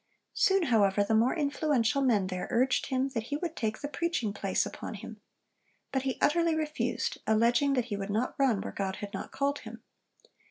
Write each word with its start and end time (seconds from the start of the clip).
Soon, 0.33 0.63
however, 0.63 1.03
the 1.03 1.13
more 1.13 1.35
influential 1.35 2.01
men 2.01 2.25
there 2.25 2.47
urged 2.49 2.87
him 2.87 3.09
'that 3.09 3.23
he 3.25 3.37
would 3.37 3.55
take 3.55 3.81
the 3.81 3.87
preaching 3.87 4.33
place 4.33 4.65
upon 4.65 4.95
him. 4.95 5.21
But 5.91 6.01
he 6.01 6.17
utterly 6.19 6.55
refused, 6.55 7.19
alleging 7.27 7.73
that 7.73 7.85
he 7.93 7.97
would 7.97 8.09
not 8.09 8.33
run 8.39 8.61
where 8.61 8.73
God 8.73 8.95
had 8.95 9.13
not 9.13 9.31
called 9.31 9.59
him.... 9.59 9.83